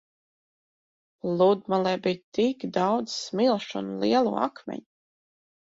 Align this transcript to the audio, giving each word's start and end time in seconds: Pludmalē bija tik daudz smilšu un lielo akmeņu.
Pludmalē 1.25 1.91
bija 2.09 2.23
tik 2.39 2.67
daudz 2.79 3.21
smilšu 3.29 3.79
un 3.85 3.95
lielo 4.07 4.35
akmeņu. 4.51 4.87